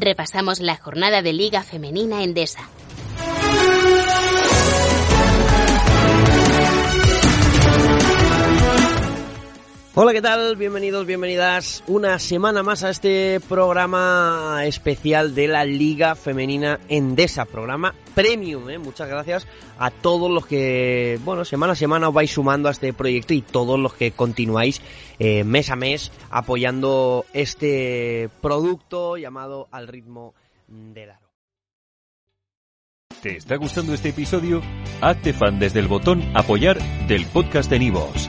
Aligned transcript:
repasamos 0.00 0.60
la 0.60 0.76
jornada 0.76 1.22
de 1.22 1.32
Liga 1.32 1.62
Femenina 1.62 2.22
Endesa. 2.22 2.68
Hola, 9.98 10.12
¿qué 10.12 10.20
tal? 10.20 10.56
Bienvenidos, 10.56 11.06
bienvenidas 11.06 11.82
una 11.86 12.18
semana 12.18 12.62
más 12.62 12.84
a 12.84 12.90
este 12.90 13.40
programa 13.48 14.60
especial 14.66 15.34
de 15.34 15.48
la 15.48 15.64
Liga 15.64 16.14
Femenina 16.14 16.78
Endesa, 16.90 17.46
programa 17.46 17.94
premium. 18.14 18.68
¿eh? 18.68 18.76
Muchas 18.76 19.08
gracias 19.08 19.46
a 19.78 19.90
todos 19.90 20.30
los 20.30 20.46
que, 20.46 21.18
bueno, 21.24 21.46
semana 21.46 21.72
a 21.72 21.76
semana 21.76 22.10
os 22.10 22.14
vais 22.14 22.30
sumando 22.30 22.68
a 22.68 22.72
este 22.72 22.92
proyecto 22.92 23.32
y 23.32 23.40
todos 23.40 23.80
los 23.80 23.94
que 23.94 24.10
continuáis 24.10 24.82
eh, 25.18 25.44
mes 25.44 25.70
a 25.70 25.76
mes 25.76 26.12
apoyando 26.28 27.24
este 27.32 28.28
producto 28.42 29.16
llamado 29.16 29.66
Al 29.70 29.88
ritmo 29.88 30.34
del 30.68 31.12
aro. 31.12 31.30
¿Te 33.22 33.38
está 33.38 33.56
gustando 33.56 33.94
este 33.94 34.10
episodio? 34.10 34.60
Hazte 35.00 35.32
fan 35.32 35.58
desde 35.58 35.80
el 35.80 35.88
botón 35.88 36.22
apoyar 36.34 36.78
del 37.08 37.24
podcast 37.24 37.70
de 37.70 37.78
Nivos. 37.78 38.28